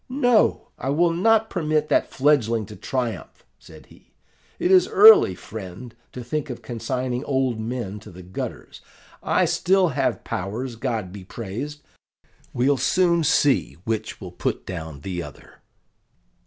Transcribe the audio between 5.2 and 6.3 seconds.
friend, to